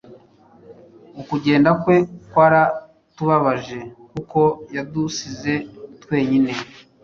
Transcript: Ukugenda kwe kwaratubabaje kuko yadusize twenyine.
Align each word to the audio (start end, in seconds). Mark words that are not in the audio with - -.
Ukugenda 1.21 1.69
kwe 1.81 1.95
kwaratubabaje 2.31 3.79
kuko 4.11 4.39
yadusize 4.75 5.53
twenyine. 6.01 6.51